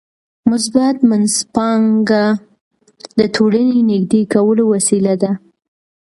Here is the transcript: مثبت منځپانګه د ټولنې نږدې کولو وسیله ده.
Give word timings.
مثبت 0.51 0.95
منځپانګه 1.09 2.23
د 3.19 3.21
ټولنې 3.35 3.79
نږدې 3.91 4.21
کولو 4.33 4.63
وسیله 4.73 5.13
ده. 5.21 5.31